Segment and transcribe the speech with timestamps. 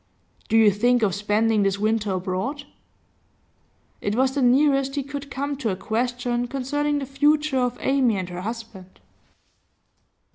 [0.49, 2.63] 'Do you think of spending this winter abroad?'
[4.01, 8.17] It was the nearest he could come to a question concerning the future of Amy
[8.17, 8.99] and her husband.